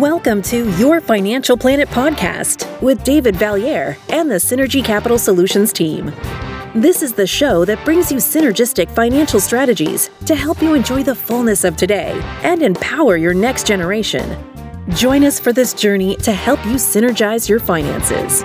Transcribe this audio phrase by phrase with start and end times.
[0.00, 6.06] Welcome to Your Financial Planet podcast with David Vallieres and the Synergy Capital Solutions team.
[6.74, 11.14] This is the show that brings you synergistic financial strategies to help you enjoy the
[11.14, 14.36] fullness of today and empower your next generation.
[14.96, 18.42] Join us for this journey to help you synergize your finances.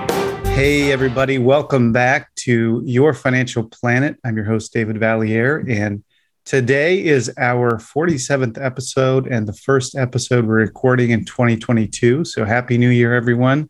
[0.50, 4.18] Hey, everybody, welcome back to Your Financial Planet.
[4.23, 6.04] I'm your host, David Vallieres, and
[6.50, 12.25] Today is our 47th episode and the first episode we're recording in 2022.
[12.25, 13.69] So happy new year, everyone.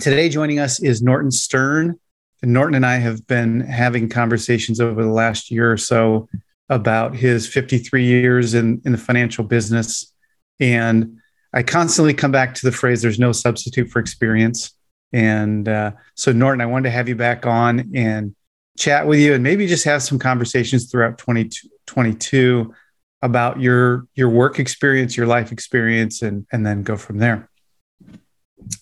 [0.00, 2.00] Today, joining us is Norton Stern.
[2.42, 6.28] Norton and I have been having conversations over the last year or so
[6.68, 10.12] about his 53 years in, in the financial business.
[10.58, 11.18] And
[11.54, 14.72] I constantly come back to the phrase there's no substitute for experience.
[15.12, 18.34] And uh, so, Norton, I wanted to have you back on and
[18.78, 22.74] chat with you and maybe just have some conversations throughout 2022
[23.22, 27.48] about your your work experience, your life experience, and and then go from there.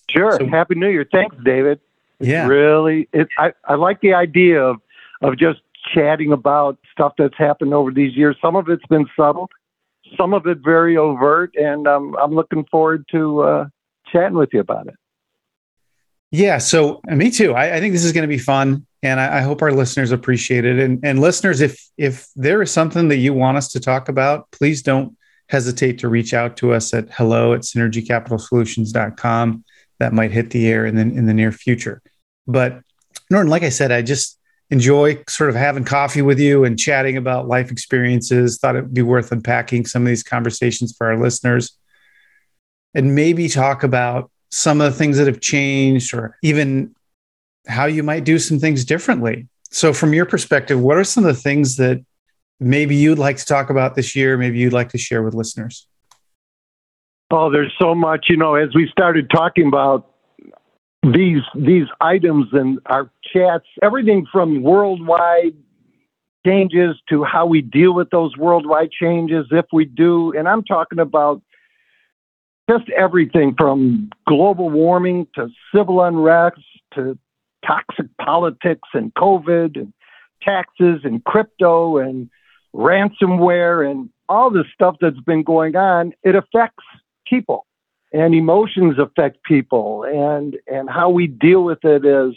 [0.09, 0.37] Sure.
[0.37, 1.07] So, Happy New Year.
[1.11, 1.79] Thanks, David.
[2.19, 2.47] It's yeah.
[2.47, 4.77] Really, it, I I like the idea of
[5.21, 5.61] of just
[5.93, 8.35] chatting about stuff that's happened over these years.
[8.41, 9.49] Some of it's been subtle,
[10.17, 13.65] some of it very overt, and um, I'm looking forward to uh,
[14.11, 14.95] chatting with you about it.
[16.31, 16.59] Yeah.
[16.59, 17.53] So me too.
[17.53, 20.11] I, I think this is going to be fun and I, I, hope our listeners
[20.11, 20.79] appreciate it.
[20.79, 24.49] And, and listeners, if if there is something that you want us to talk about,
[24.51, 25.17] please don't
[25.49, 29.63] hesitate to reach out to us at hello at synergycapitalsolutions.com.
[29.99, 32.01] That might hit the air in the, in the near future.
[32.47, 32.81] But
[33.29, 37.17] Norton, like I said, I just enjoy sort of having coffee with you and chatting
[37.17, 38.57] about life experiences.
[38.57, 41.77] Thought it'd be worth unpacking some of these conversations for our listeners
[42.93, 46.93] and maybe talk about some of the things that have changed or even
[47.67, 49.47] how you might do some things differently.
[49.69, 52.03] So, from your perspective, what are some of the things that
[52.59, 54.37] maybe you'd like to talk about this year?
[54.37, 55.87] Maybe you'd like to share with listeners?
[57.31, 58.25] Oh, there's so much.
[58.27, 60.11] You know, as we started talking about
[61.03, 65.55] these these items and our chats, everything from worldwide
[66.45, 70.99] changes to how we deal with those worldwide changes, if we do, and I'm talking
[70.99, 71.41] about
[72.69, 76.61] just everything from global warming to civil unrest
[76.95, 77.17] to
[77.65, 79.93] toxic politics and COVID and
[80.41, 82.29] taxes and crypto and
[82.73, 86.83] ransomware and all this stuff that's been going on, it affects
[87.27, 87.65] people
[88.13, 92.33] and emotions affect people and and how we deal with it as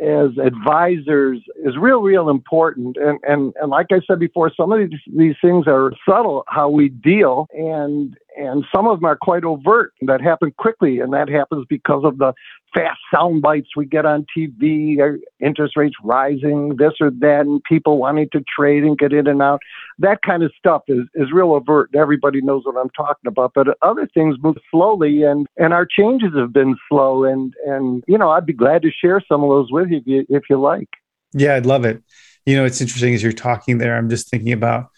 [0.00, 2.96] as advisors is real, real important.
[2.96, 6.68] And, and, and like I said before, some of these, these things are subtle, how
[6.68, 11.00] we deal, and, and some of them are quite overt that happen quickly.
[11.00, 12.32] And that happens because of the
[12.74, 17.62] fast sound bites we get on TV, uh, interest rates rising, this or that, and
[17.64, 19.60] people wanting to trade and get in and out.
[19.98, 21.90] That kind of stuff is, is real overt.
[21.94, 23.52] Everybody knows what I'm talking about.
[23.54, 27.24] But other things move slowly, and, and our changes have been slow.
[27.24, 30.06] And, and, you know, I'd be glad to share some of those with you if
[30.06, 30.88] you, if you like.
[31.32, 32.02] Yeah, I'd love it.
[32.46, 34.88] You know, it's interesting as you're talking there, I'm just thinking about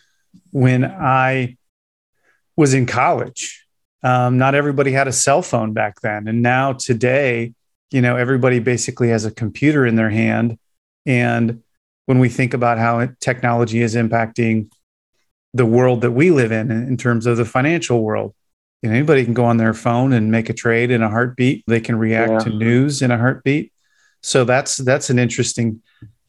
[0.51, 1.57] when I
[2.57, 3.67] was in college.
[4.03, 6.27] Um, not everybody had a cell phone back then.
[6.29, 7.55] And now today,
[7.91, 10.59] you know everybody basically has a computer in their hand.
[11.07, 11.63] And
[12.07, 14.71] when we think about how technology is impacting
[15.55, 18.35] the world that we live in in terms of the financial world
[18.83, 21.65] you know, anybody can go on their phone and make a trade in a heartbeat.
[21.67, 22.39] They can react yeah.
[22.39, 23.73] to news in a heartbeat.
[24.23, 25.83] So that's that's an interesting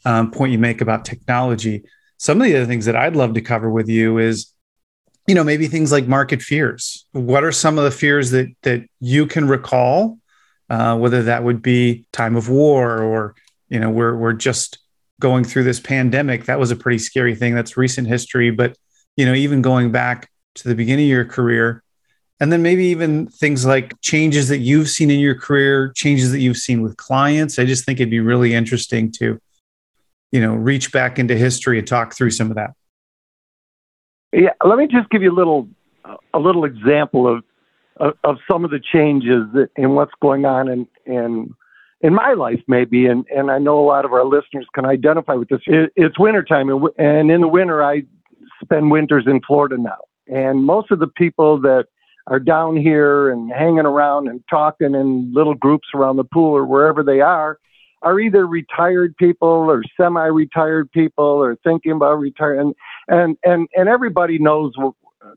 [0.06, 1.84] um, point you make about technology.
[2.18, 4.54] Some of the other things that i'd love to cover with you is
[5.28, 7.06] you know maybe things like market fears.
[7.14, 10.18] What are some of the fears that that you can recall
[10.72, 13.36] uh, whether that would be time of war or
[13.68, 14.80] you know we're we're just
[15.20, 16.46] going through this pandemic.
[16.46, 17.54] That was a pretty scary thing.
[17.54, 18.78] That's recent history, but
[19.18, 21.84] you know even going back to the beginning of your career,
[22.40, 26.40] and then maybe even things like changes that you've seen in your career, changes that
[26.40, 27.60] you've seen with clients.
[27.60, 29.42] I just think it'd be really interesting to
[30.32, 32.72] you know reach back into history and talk through some of that.
[34.32, 35.68] Yeah, let me just give you a little
[36.34, 37.44] a little example of
[38.24, 39.46] of, some of the changes
[39.76, 41.54] in what's going on in, in
[42.02, 43.06] in my life maybe.
[43.06, 45.62] And and I know a lot of our listeners can identify with this.
[45.68, 48.04] It, it's wintertime and, and in the winter I
[48.64, 49.98] spend winters in Florida now.
[50.28, 51.86] And most of the people that
[52.28, 56.66] are down here and hanging around and talking in little groups around the pool or
[56.66, 57.58] wherever they are
[58.04, 62.74] are either retired people or semi-retired people or thinking about retiring
[63.08, 64.74] and and and everybody knows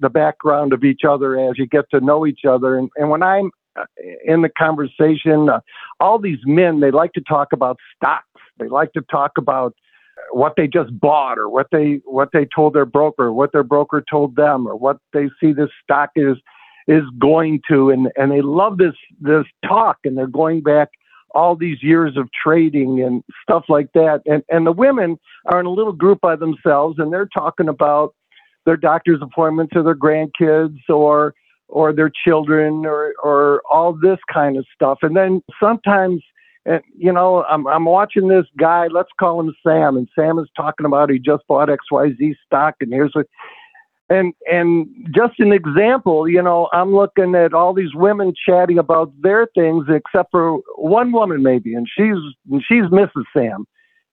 [0.00, 2.78] the background of each other as you get to know each other.
[2.78, 3.84] And, and when I'm uh,
[4.24, 5.60] in the conversation, uh,
[6.00, 8.26] all these men, they like to talk about stocks.
[8.58, 9.74] They like to talk about
[10.30, 14.04] what they just bought or what they what they told their broker, what their broker
[14.08, 16.36] told them, or what they see this stock is
[16.86, 20.90] is going to, and, and they love this, this talk and they're going back
[21.34, 24.22] all these years of trading and stuff like that.
[24.26, 28.14] And, and the women are in a little group by themselves and they're talking about
[28.66, 31.34] their doctor's appointments or their grandkids or,
[31.68, 34.98] or their children or, or all this kind of stuff.
[35.02, 36.22] And then sometimes,
[36.96, 40.86] you know, I'm, I'm watching this guy, let's call him Sam, and Sam is talking
[40.86, 43.26] about he just bought XYZ stock and here's what,
[44.10, 49.12] and and just an example, you know, I'm looking at all these women chatting about
[49.20, 52.16] their things, except for one woman maybe, and she's
[52.50, 53.24] and she's Mrs.
[53.34, 53.66] Sam,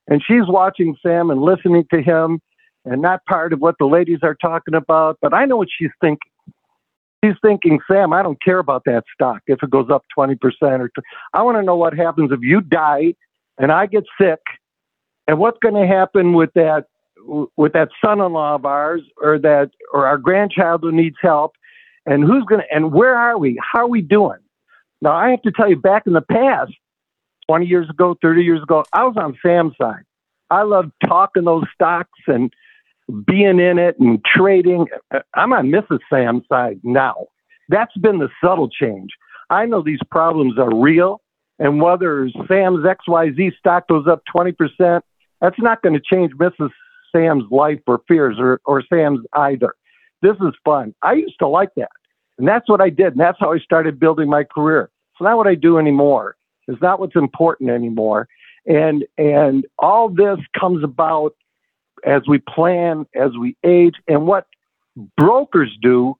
[0.07, 2.41] and she's watching Sam and listening to him,
[2.85, 5.17] and not part of what the ladies are talking about.
[5.21, 6.31] But I know what she's thinking.
[7.23, 10.81] She's thinking, Sam, I don't care about that stock if it goes up twenty percent
[10.81, 10.89] or.
[10.89, 13.13] T- I want to know what happens if you die
[13.57, 14.39] and I get sick,
[15.27, 16.85] and what's going to happen with that
[17.55, 21.53] with that son-in-law of ours or that or our grandchild who needs help
[22.05, 24.39] and who's going to and where are we how are we doing
[25.03, 26.71] now i have to tell you back in the past
[27.47, 30.03] 20 years ago 30 years ago i was on sam's side
[30.49, 32.51] i loved talking those stocks and
[33.25, 34.85] being in it and trading
[35.33, 37.27] i'm on mrs sam's side now
[37.69, 39.09] that's been the subtle change
[39.49, 41.21] i know these problems are real
[41.59, 45.01] and whether sam's xyz stock goes up 20%
[45.41, 46.69] that's not going to change mrs
[47.11, 49.75] Sam's life or fears or, or Sam's either.
[50.21, 50.93] This is fun.
[51.01, 51.89] I used to like that.
[52.37, 53.13] And that's what I did.
[53.13, 54.89] And that's how I started building my career.
[55.13, 56.35] It's not what I do anymore.
[56.67, 58.27] It's not what's important anymore.
[58.65, 61.35] And and all this comes about
[62.05, 64.47] as we plan, as we age, and what
[65.17, 66.15] brokers do,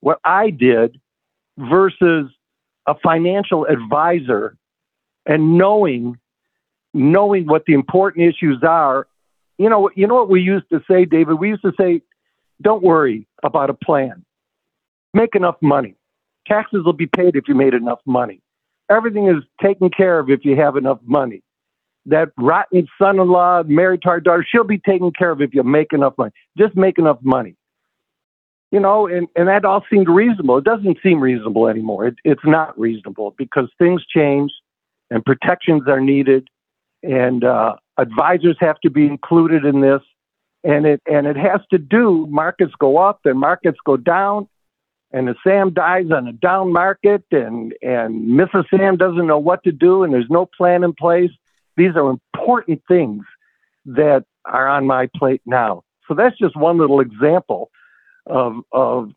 [0.00, 1.00] what I did
[1.56, 2.30] versus
[2.86, 4.56] a financial advisor
[5.26, 6.18] and knowing
[6.94, 9.06] knowing what the important issues are
[9.58, 11.34] you know, you know what we used to say, David?
[11.34, 12.02] We used to say,
[12.62, 14.24] don't worry about a plan.
[15.12, 15.96] Make enough money.
[16.46, 18.40] Taxes will be paid if you made enough money.
[18.88, 21.42] Everything is taken care of if you have enough money.
[22.08, 25.54] That rotten son in law married to our daughter, she'll be taken care of if
[25.54, 26.32] you make enough money.
[26.56, 27.54] Just make enough money.
[28.70, 30.58] You know, and, and that all seemed reasonable.
[30.58, 32.06] It doesn't seem reasonable anymore.
[32.06, 34.52] It, it's not reasonable because things change
[35.10, 36.48] and protections are needed.
[37.02, 40.02] And uh, advisors have to be included in this,
[40.64, 42.26] and it and it has to do.
[42.28, 44.48] Markets go up, and markets go down,
[45.12, 48.64] and the Sam dies on a down market, and and Mrs.
[48.68, 51.30] Sam doesn't know what to do, and there's no plan in place.
[51.78, 53.24] These are important things
[53.86, 55.84] that are on my plate now.
[56.08, 57.70] So that's just one little example
[58.26, 59.12] of of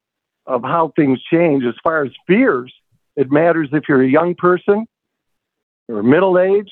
[0.46, 1.64] of how things change.
[1.66, 2.74] As far as fears,
[3.16, 4.86] it matters if you're a young person
[5.90, 6.72] or middle age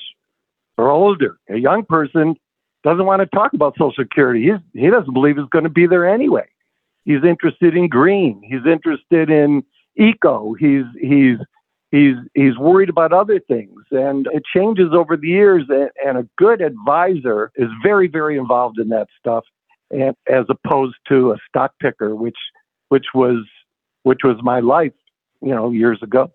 [0.78, 1.38] or older.
[1.48, 2.36] A young person
[2.82, 4.44] doesn't want to talk about Social Security.
[4.44, 6.46] He's, he doesn't believe it's going to be there anyway.
[7.04, 8.42] He's interested in green.
[8.44, 9.64] He's interested in
[9.96, 10.54] eco.
[10.54, 11.38] He's he's
[11.90, 15.64] he's he's worried about other things, and it changes over the years.
[16.04, 19.44] And, a good advisor is very very involved in that stuff,
[19.90, 22.38] and as opposed to a stock picker, which
[22.88, 23.44] which was
[24.02, 24.92] which was my life,
[25.42, 26.32] you know, years ago.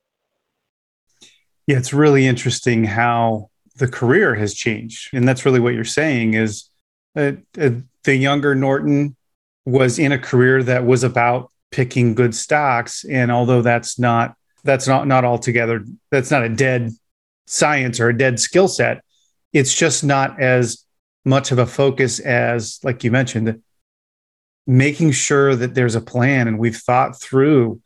[1.67, 6.33] Yeah, it's really interesting how the career has changed and that's really what you're saying
[6.33, 6.69] is
[7.15, 7.71] uh, uh,
[8.03, 9.15] the younger norton
[9.65, 14.35] was in a career that was about picking good stocks and although that's not
[14.65, 16.91] that's not not altogether that's not a dead
[17.48, 19.01] science or a dead skill set
[19.53, 20.84] it's just not as
[21.24, 23.62] much of a focus as like you mentioned
[24.67, 27.81] making sure that there's a plan and we've thought through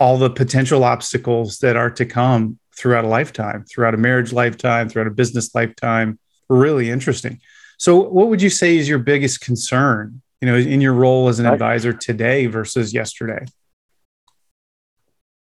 [0.00, 4.88] all the potential obstacles that are to come throughout a lifetime, throughout a marriage lifetime,
[4.88, 6.18] throughout a business lifetime.
[6.48, 7.40] Really interesting.
[7.78, 11.38] So, what would you say is your biggest concern, you know, in your role as
[11.40, 13.44] an advisor today versus yesterday?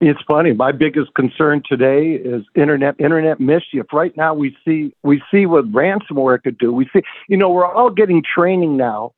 [0.01, 0.53] It's funny.
[0.53, 3.87] My biggest concern today is internet internet mischief.
[3.93, 6.71] Right now, we see we see what ransomware could do.
[6.71, 9.13] We see, you know, we're all getting training now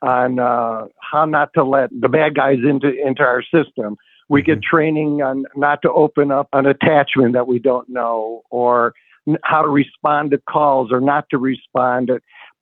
[0.00, 3.96] on uh, how not to let the bad guys into into our system.
[4.30, 4.74] We get mm-hmm.
[4.76, 8.94] training on not to open up an attachment that we don't know or
[9.44, 12.10] how to respond to calls or not to respond.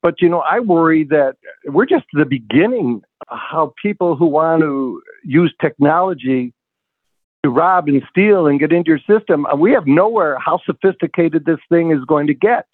[0.01, 5.01] But, you know, I worry that we're just the beginning how people who want to
[5.23, 6.53] use technology
[7.43, 11.45] to rob and steal and get into your system, uh, we have nowhere how sophisticated
[11.45, 12.67] this thing is going to get.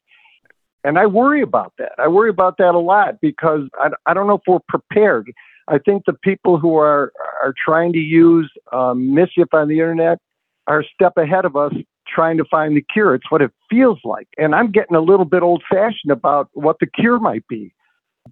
[0.83, 1.93] And I worry about that.
[1.97, 5.31] I worry about that a lot because I, I don't know if we're prepared.
[5.67, 7.11] I think the people who are
[7.43, 10.19] are trying to use um, mischief on the internet
[10.67, 11.73] are a step ahead of us
[12.07, 13.15] trying to find the cure.
[13.15, 16.77] It's what it feels like, and I'm getting a little bit old fashioned about what
[16.79, 17.73] the cure might be,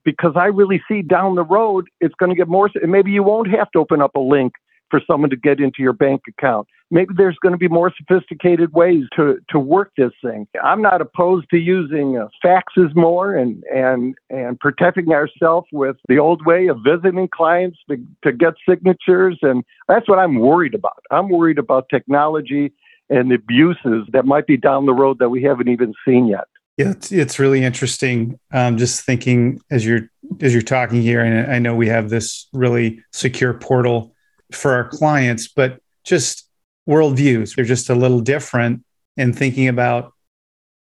[0.06, 2.70] because I really see down the road it's going to get more.
[2.82, 4.54] And maybe you won't have to open up a link
[4.90, 6.68] for someone to get into your bank account.
[6.92, 10.48] Maybe there's going to be more sophisticated ways to, to work this thing.
[10.64, 16.20] I'm not opposed to using uh, faxes more and, and, and protecting ourselves with the
[16.20, 19.40] old way of visiting clients to, to get signatures.
[19.42, 21.04] And that's what I'm worried about.
[21.10, 22.72] I'm worried about technology
[23.10, 26.46] and abuses that might be down the road that we haven't even seen yet.
[26.78, 28.38] Yeah, it's, it's really interesting.
[28.52, 30.10] Um, just thinking as you're
[30.42, 34.15] as you're talking here, and I know we have this really secure portal
[34.52, 36.48] for our clients, but just
[36.88, 37.56] worldviews.
[37.56, 38.84] They're just a little different
[39.18, 40.14] in thinking about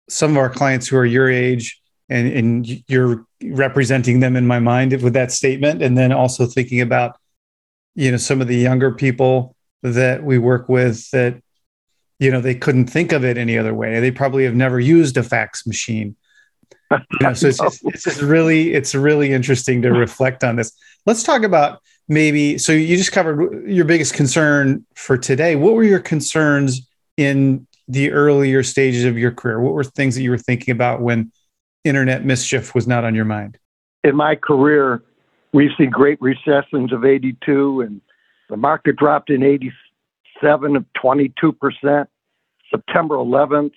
[0.09, 4.59] some of our clients who are your age and, and you're representing them in my
[4.59, 5.83] mind with that statement.
[5.83, 7.17] And then also thinking about,
[7.95, 11.41] you know, some of the younger people that we work with that,
[12.19, 14.01] you know, they couldn't think of it any other way.
[14.01, 16.17] They probably have never used a fax machine.
[16.91, 20.71] You know, so it's it's just really, it's really interesting to reflect on this.
[21.07, 25.57] Let's talk about maybe so you just covered your biggest concern for today.
[25.57, 29.61] What were your concerns in the earlier stages of your career?
[29.61, 31.33] What were things that you were thinking about when
[31.85, 33.59] internet mischief was not on your mind?
[34.03, 35.03] In my career
[35.53, 38.01] we've seen great recessions of 82 and
[38.51, 42.07] the market dropped in 87 of 22%
[42.71, 43.73] september 11th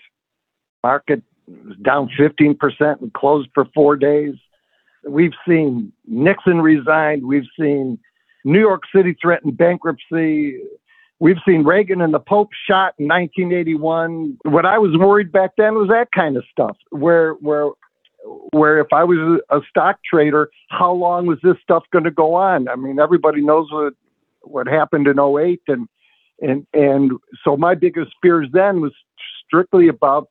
[0.84, 4.36] market was down 15% and closed for four days.
[5.08, 8.00] We've seen nixon resigned we've seen
[8.48, 10.58] New York City threatened bankruptcy.
[11.20, 14.38] We've seen Reagan and the Pope shot in 1981.
[14.44, 17.72] What I was worried back then was that kind of stuff, where where
[18.54, 22.36] where if I was a stock trader, how long was this stuff going to go
[22.36, 22.70] on?
[22.70, 23.94] I mean, everybody knows what
[24.42, 25.90] what happened in 08 and
[26.40, 27.12] and and
[27.44, 28.94] so my biggest fears then was
[29.46, 30.30] strictly about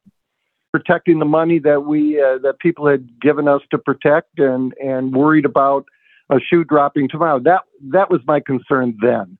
[0.73, 5.15] protecting the money that we uh, that people had given us to protect and and
[5.15, 5.85] worried about
[6.31, 7.41] a shoe dropping tomorrow.
[7.41, 9.39] That that was my concern then.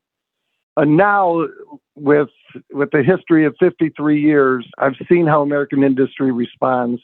[0.77, 1.47] And now,
[1.95, 2.29] with
[2.71, 7.01] with the history of 53 years, I've seen how American industry responds,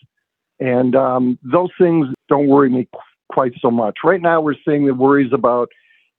[0.59, 2.99] and um, those things don't worry me qu-
[3.31, 3.97] quite so much.
[4.03, 5.69] Right now, we're seeing the worries about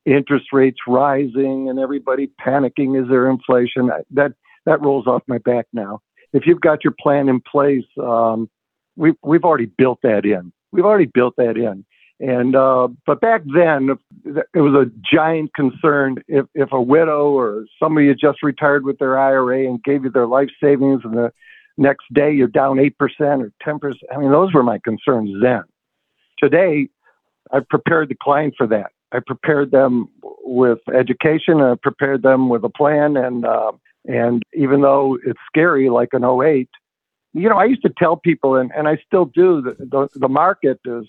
[0.05, 3.01] interest rates rising and everybody panicking.
[3.01, 3.91] Is there inflation?
[4.11, 4.33] That
[4.67, 6.01] that rolls off my back now.
[6.33, 8.51] If you've got your plan in place, um,
[8.97, 10.53] we've we've already built that in.
[10.73, 11.85] We've already built that in.
[12.21, 13.91] And uh, but back then,
[14.25, 18.99] it was a giant concern if if a widow or somebody had just retired with
[18.99, 21.33] their IRA and gave you their life savings, and the
[21.77, 24.05] next day you're down eight percent or ten percent.
[24.15, 25.65] I mean, those were my concerns then.
[26.39, 26.89] Today,
[27.53, 28.93] I prepared the client for that.
[29.11, 31.61] I prepared them with education.
[31.61, 33.73] I prepared them with a plan, and uh,
[34.07, 36.69] and even though it's scary, like an 08,
[37.33, 40.29] you know, I used to tell people, and, and I still do, that the, the
[40.29, 41.07] market is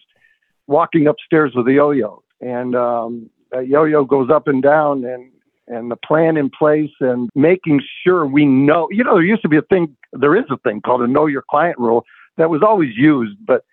[0.67, 5.31] walking upstairs with a yo-yo, and um, a yo-yo goes up and down, and
[5.67, 8.87] and the plan in place, and making sure we know.
[8.91, 9.95] You know, there used to be a thing.
[10.13, 12.05] There is a thing called a know your client rule
[12.37, 13.63] that was always used, but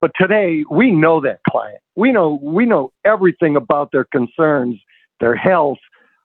[0.00, 1.80] but today we know that client.
[1.96, 4.76] We know we know everything about their concerns,
[5.20, 5.78] their health,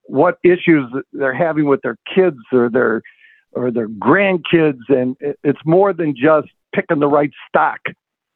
[0.04, 3.02] what issues they're having with their kids or their
[3.54, 7.80] or their grandkids, and it's more than just picking the right stock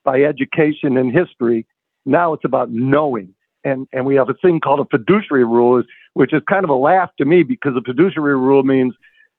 [0.07, 1.67] by education and history.
[2.05, 3.33] Now it's about knowing.
[3.65, 5.83] And, and we have a thing called a fiduciary rule,
[6.13, 8.93] which is kind of a laugh to me because a fiduciary rule means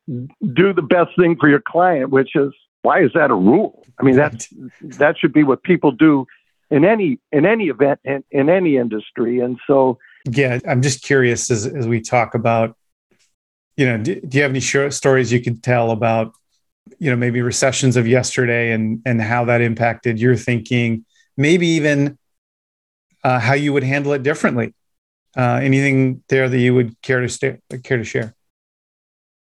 [0.07, 3.83] do the best thing for your client, which is why is that a rule?
[3.99, 4.47] I mean, that
[4.83, 6.27] that should be what people do
[6.71, 9.41] in any in any event in, in any industry.
[9.41, 9.99] And so,
[10.31, 12.77] yeah, I'm just curious as as we talk about,
[13.79, 16.35] you know, do, do you have any short stories you could tell about
[16.99, 21.05] you know maybe recessions of yesterday and and how that impacted your thinking
[21.37, 22.19] maybe even
[23.25, 24.75] uh, how you would handle it differently.
[25.37, 28.35] Uh, anything there that you would care to stay, care to share?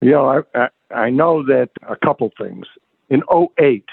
[0.01, 2.67] You know I, I know that a couple things.
[3.09, 3.85] In 08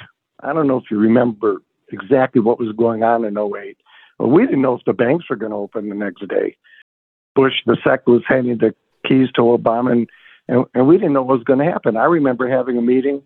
[0.41, 3.77] i don't know if you remember exactly what was going on in 08
[4.17, 6.57] but we didn't know if the banks were going to open the next day.
[7.35, 8.75] Bush the sec was handing the
[9.07, 10.09] keys to obama and
[10.47, 11.95] and, and we didn't know what was going to happen.
[11.95, 13.23] I remember having a meeting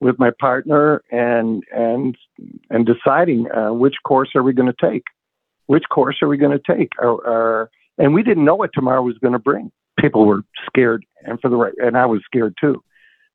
[0.00, 2.16] with my partner and and
[2.70, 5.04] and deciding uh, which course are we going to take,
[5.66, 9.02] which course are we going to take, or, or, and we didn't know what tomorrow
[9.02, 9.70] was going to bring.
[9.98, 12.82] People were scared, and for the right, and I was scared too.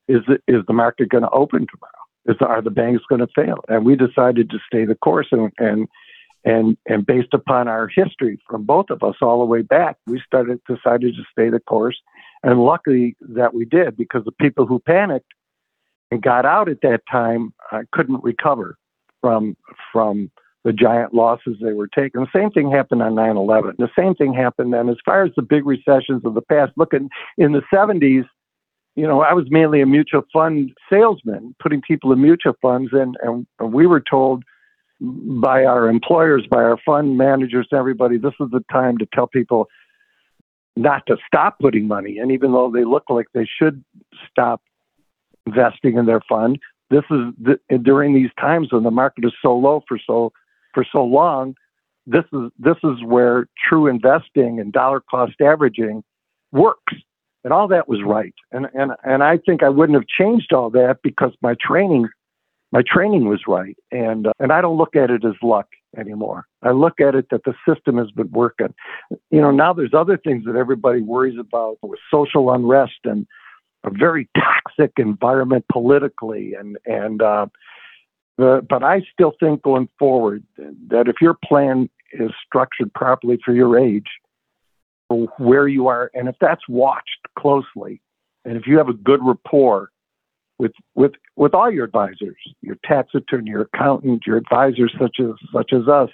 [0.08, 1.92] Is the, is the market going to open tomorrow?
[2.26, 3.64] Is the, are the banks going to fail?
[3.68, 5.88] And we decided to stay the course, and and
[6.44, 10.20] and and based upon our history from both of us all the way back, we
[10.26, 12.00] started decided to stay the course,
[12.42, 15.32] and luckily that we did because the people who panicked
[16.12, 18.78] and got out at that time uh, couldn't recover
[19.22, 19.56] from
[19.92, 20.32] from
[20.66, 22.22] the giant losses they were taking.
[22.22, 23.76] The same thing happened on 9 11.
[23.78, 24.90] The same thing happened then.
[24.90, 27.08] As far as the big recessions of the past, look, in,
[27.38, 28.26] in the 70s,
[28.96, 33.16] you know, I was mainly a mutual fund salesman, putting people in mutual funds, and,
[33.22, 34.44] and we were told
[35.00, 39.68] by our employers, by our fund managers, everybody, this is the time to tell people
[40.76, 42.18] not to stop putting money.
[42.18, 43.84] And even though they look like they should
[44.30, 44.62] stop
[45.46, 46.60] investing in their fund,
[46.90, 50.32] this is the, during these times when the market is so low for so
[50.74, 51.56] for so long.
[52.08, 56.04] This is this is where true investing and dollar cost averaging
[56.52, 56.94] works
[57.46, 58.34] and all that was right.
[58.52, 62.10] And and and I think I wouldn't have changed all that because my training
[62.72, 63.78] my training was right.
[63.92, 66.46] And uh, and I don't look at it as luck anymore.
[66.64, 68.74] I look at it that the system has been working.
[69.32, 73.26] You know, now there's other things that everybody worries about with social unrest and
[73.86, 77.46] a very toxic environment politically and and uh,
[78.38, 80.44] the, but I still think going forward
[80.90, 84.08] that if your plan is structured properly for your age,
[85.38, 88.02] where you are, and if that's watched closely,
[88.44, 89.90] and if you have a good rapport
[90.58, 95.32] with with with all your advisors, your tax attorney, your accountant, your advisors such as
[95.54, 96.10] such as us,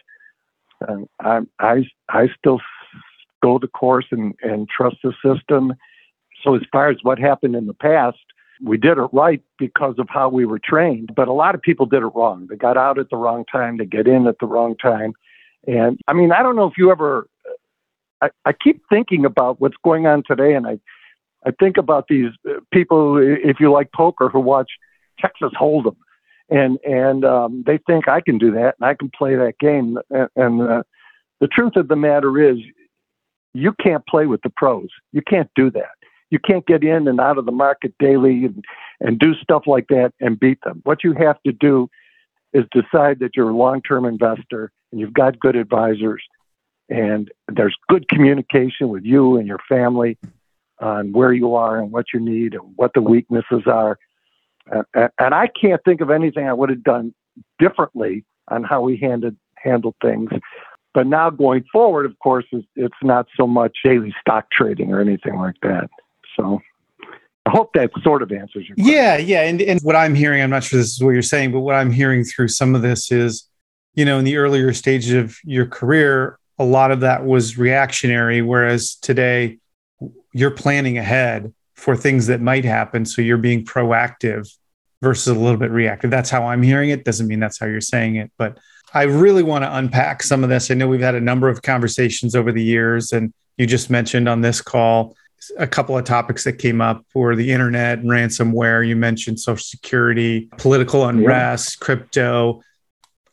[0.88, 2.60] uh, I I I still
[3.42, 5.74] go the course and and trust the system.
[6.44, 8.18] So as far as what happened in the past,
[8.64, 11.14] we did it right because of how we were trained.
[11.16, 12.48] But a lot of people did it wrong.
[12.50, 13.78] They got out at the wrong time.
[13.78, 15.14] They get in at the wrong time.
[15.68, 17.28] And I mean, I don't know if you ever
[18.22, 20.80] I, I keep thinking about what's going on today, and I,
[21.46, 24.72] I think about these uh, people, if you like poker, who watch
[25.20, 25.96] Texas Hold'em,
[26.50, 29.98] and and um, they think I can do that and I can play that game.
[30.10, 30.84] And, and uh,
[31.40, 32.58] the truth of the matter is,
[33.54, 34.90] you can't play with the pros.
[35.12, 35.96] You can't do that.
[36.32, 38.66] You can't get in and out of the market daily and,
[39.00, 40.82] and do stuff like that and beat them.
[40.84, 41.90] What you have to do
[42.54, 46.24] is decide that you're a long term investor and you've got good advisors
[46.90, 50.18] and there's good communication with you and your family
[50.80, 53.98] on where you are and what you need and what the weaknesses are.
[54.94, 57.14] and I can't think of anything I would have done
[57.60, 60.32] differently on how we handled handled things.
[60.94, 65.38] But now going forward, of course, it's not so much daily stock trading or anything
[65.38, 65.90] like that.
[66.36, 66.62] So
[67.46, 68.94] I hope that sort of answers your question.
[68.94, 69.42] Yeah, yeah.
[69.44, 71.76] And, and what I'm hearing, I'm not sure this is what you're saying, but what
[71.76, 73.48] I'm hearing through some of this is,
[73.96, 78.42] you know, in the earlier stages of your career, a lot of that was reactionary,
[78.42, 79.58] whereas today
[80.34, 83.06] you're planning ahead for things that might happen.
[83.06, 84.48] So you're being proactive
[85.02, 86.12] versus a little bit reactive.
[86.12, 87.04] That's how I'm hearing it.
[87.04, 88.60] Doesn't mean that's how you're saying it, but
[88.94, 90.70] I really want to unpack some of this.
[90.70, 94.30] I know we've had a number of conversations over the years, and you just mentioned
[94.30, 95.16] on this call
[95.58, 98.88] a couple of topics that came up were the internet and ransomware.
[98.88, 101.86] You mentioned social security, political unrest, yeah.
[101.86, 102.62] crypto.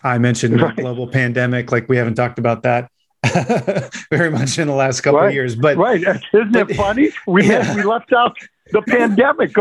[0.03, 0.75] I mentioned right.
[0.75, 1.73] the global pandemic.
[1.73, 2.91] Like we haven't talked about that
[4.11, 5.29] very much in the last couple right.
[5.29, 5.57] of years.
[5.57, 7.11] But right, isn't but, it funny?
[7.27, 7.75] We yeah.
[7.75, 8.37] we left out
[8.71, 9.55] the pandemic.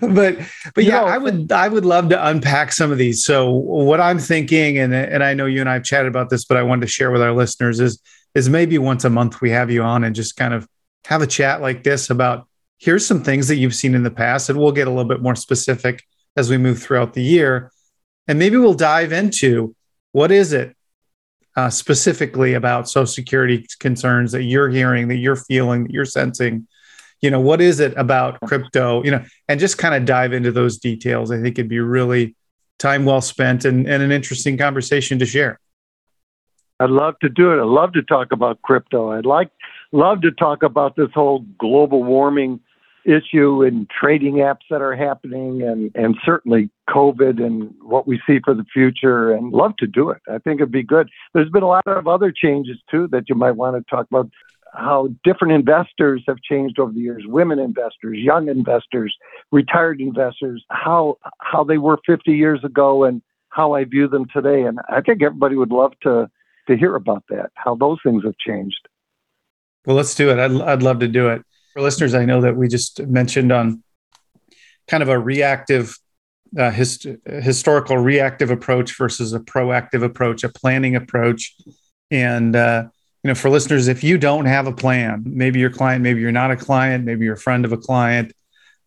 [0.00, 0.38] but
[0.74, 3.24] but yeah, know, I would I would love to unpack some of these.
[3.24, 6.44] So what I'm thinking, and and I know you and I have chatted about this,
[6.44, 8.00] but I wanted to share with our listeners is
[8.34, 10.68] is maybe once a month we have you on and just kind of
[11.06, 12.46] have a chat like this about
[12.78, 15.22] here's some things that you've seen in the past, and we'll get a little bit
[15.22, 16.04] more specific
[16.36, 17.72] as we move throughout the year,
[18.28, 19.74] and maybe we'll dive into
[20.12, 20.76] what is it
[21.56, 26.68] uh, specifically about Social Security concerns that you're hearing, that you're feeling, that you're sensing?
[27.20, 29.02] You know, what is it about crypto?
[29.02, 31.32] You know, and just kind of dive into those details.
[31.32, 32.36] I think it'd be really
[32.78, 35.58] time well spent and, and an interesting conversation to share.
[36.80, 37.60] I'd love to do it.
[37.60, 39.12] I'd love to talk about crypto.
[39.12, 39.50] I'd like
[39.92, 42.60] love to talk about this whole global warming
[43.04, 48.38] issue and trading apps that are happening and, and certainly COVID and what we see
[48.44, 50.20] for the future and love to do it.
[50.28, 51.08] I think it'd be good.
[51.32, 54.30] There's been a lot of other changes too that you might want to talk about
[54.74, 59.16] how different investors have changed over the years, women investors, young investors,
[59.50, 64.64] retired investors, how how they were 50 years ago and how I view them today.
[64.64, 66.28] And I think everybody would love to
[66.68, 68.88] to hear about that, how those things have changed.
[69.84, 70.38] Well, let's do it.
[70.38, 71.42] I'd, I'd love to do it.
[71.72, 73.82] For listeners, I know that we just mentioned on
[74.86, 75.96] kind of a reactive,
[76.56, 81.54] uh, hist- historical reactive approach versus a proactive approach, a planning approach.
[82.10, 82.84] And, uh,
[83.22, 86.32] you know, for listeners, if you don't have a plan, maybe your client, maybe you're
[86.32, 88.32] not a client, maybe you're a friend of a client,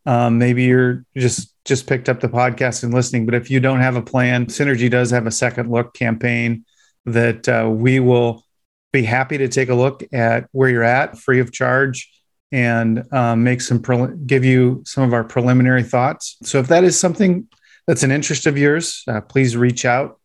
[0.05, 3.25] um, maybe you're just just picked up the podcast and listening.
[3.25, 6.65] But if you don't have a plan, Synergy does have a second look campaign
[7.05, 8.43] that uh, we will
[8.91, 12.09] be happy to take a look at where you're at, free of charge
[12.51, 16.37] and um, make some pre- give you some of our preliminary thoughts.
[16.43, 17.47] So if that is something
[17.87, 20.19] that's an interest of yours, uh, please reach out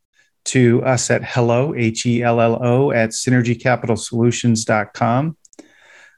[0.46, 5.36] to us at hello, H E L L O, at synergycapitalsolutions.com.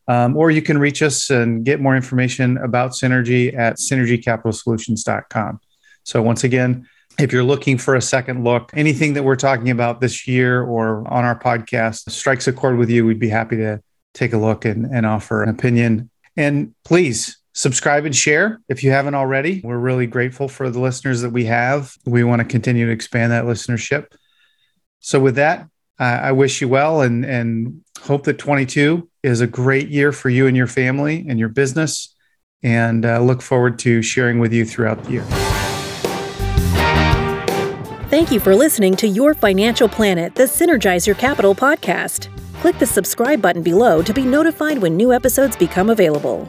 [0.06, 5.60] Um, or you can reach us and get more information about Synergy at synergycapitalsolutions.com.
[6.04, 6.88] So, once again,
[7.18, 11.06] if you're looking for a second look, anything that we're talking about this year or
[11.08, 13.82] on our podcast strikes a chord with you, we'd be happy to
[14.14, 16.10] take a look and, and offer an opinion.
[16.36, 19.60] And please subscribe and share if you haven't already.
[19.64, 21.92] We're really grateful for the listeners that we have.
[22.06, 24.12] We want to continue to expand that listenership.
[25.00, 25.68] So, with that,
[26.00, 30.46] I wish you well and, and hope that 22 is a great year for you
[30.46, 32.14] and your family and your business.
[32.62, 35.47] And uh, look forward to sharing with you throughout the year.
[38.08, 42.28] Thank you for listening to Your Financial Planet, the Synergize Your Capital podcast.
[42.54, 46.48] Click the subscribe button below to be notified when new episodes become available.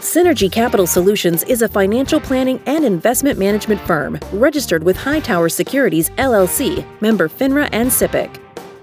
[0.00, 6.10] Synergy Capital Solutions is a financial planning and investment management firm registered with Hightower Securities
[6.10, 8.38] LLC, member FINRA and SIPC,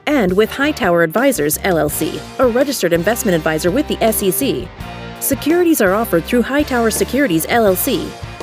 [0.07, 4.67] and with Hightower Advisors LLC, a registered investment advisor with the SEC.
[5.21, 8.11] Securities are offered through Hightower Securities LLC.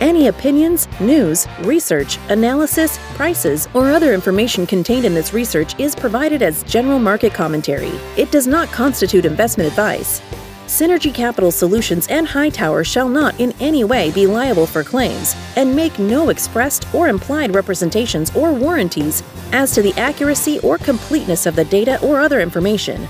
[0.00, 6.42] Any opinions, news, research, analysis, prices, or other information contained in this research is provided
[6.42, 7.92] as general market commentary.
[8.18, 10.20] It does not constitute investment advice.
[10.66, 15.74] Synergy Capital Solutions and Hightower shall not in any way be liable for claims and
[15.74, 21.56] make no expressed or implied representations or warranties as to the accuracy or completeness of
[21.56, 23.08] the data or other information,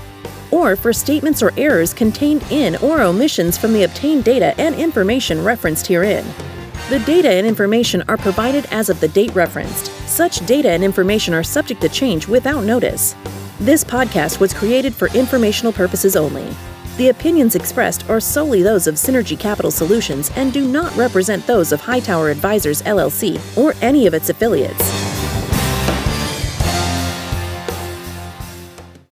[0.51, 5.43] or for statements or errors contained in or omissions from the obtained data and information
[5.43, 6.25] referenced herein.
[6.89, 9.87] The data and information are provided as of the date referenced.
[10.07, 13.13] Such data and information are subject to change without notice.
[13.59, 16.47] This podcast was created for informational purposes only.
[16.95, 21.71] The opinions expressed are solely those of Synergy Capital Solutions and do not represent those
[21.71, 25.06] of Hightower Advisors LLC or any of its affiliates.